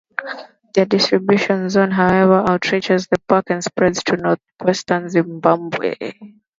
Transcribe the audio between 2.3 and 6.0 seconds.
outreaches the park and spreads to northwestern Zimbabwe.